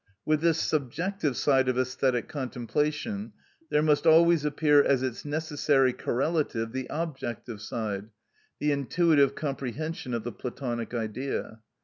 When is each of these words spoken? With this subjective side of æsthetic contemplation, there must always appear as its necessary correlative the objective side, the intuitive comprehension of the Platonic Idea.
With 0.25 0.41
this 0.41 0.57
subjective 0.59 1.37
side 1.37 1.69
of 1.69 1.75
æsthetic 1.75 2.27
contemplation, 2.27 3.33
there 3.69 3.83
must 3.83 4.07
always 4.07 4.43
appear 4.43 4.81
as 4.83 5.03
its 5.03 5.23
necessary 5.25 5.93
correlative 5.93 6.71
the 6.71 6.87
objective 6.89 7.61
side, 7.61 8.09
the 8.57 8.71
intuitive 8.71 9.35
comprehension 9.35 10.15
of 10.15 10.23
the 10.23 10.31
Platonic 10.31 10.95
Idea. 10.95 11.59